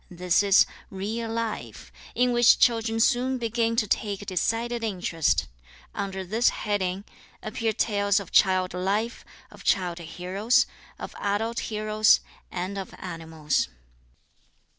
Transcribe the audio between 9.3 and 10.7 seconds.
of child heroes,